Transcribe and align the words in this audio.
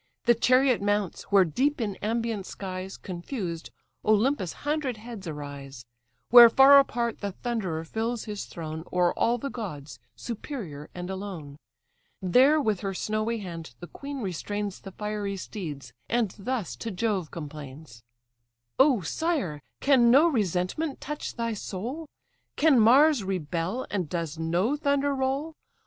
The 0.25 0.33
chariot 0.33 0.81
mounts, 0.81 1.25
where 1.31 1.45
deep 1.45 1.79
in 1.79 1.95
ambient 1.97 2.47
skies, 2.47 2.97
Confused, 2.97 3.69
Olympus' 4.03 4.51
hundred 4.65 4.97
heads 4.97 5.27
arise; 5.27 5.85
Where 6.31 6.49
far 6.49 6.79
apart 6.79 7.19
the 7.19 7.33
Thunderer 7.33 7.83
fills 7.85 8.23
his 8.23 8.45
throne, 8.45 8.83
O'er 8.91 9.13
all 9.13 9.37
the 9.37 9.51
gods 9.51 9.99
superior 10.15 10.89
and 10.95 11.11
alone. 11.11 11.57
There 12.19 12.59
with 12.59 12.79
her 12.79 12.95
snowy 12.95 13.41
hand 13.41 13.75
the 13.79 13.85
queen 13.85 14.21
restrains 14.23 14.79
The 14.81 14.91
fiery 14.93 15.37
steeds, 15.37 15.93
and 16.09 16.31
thus 16.39 16.75
to 16.77 16.89
Jove 16.89 17.29
complains: 17.29 18.01
"O 18.79 19.01
sire! 19.01 19.61
can 19.81 20.09
no 20.09 20.27
resentment 20.27 20.99
touch 20.99 21.35
thy 21.35 21.53
soul? 21.53 22.07
Can 22.55 22.79
Mars 22.79 23.23
rebel, 23.23 23.85
and 23.91 24.09
does 24.09 24.39
no 24.39 24.75
thunder 24.75 25.13
roll? 25.13 25.53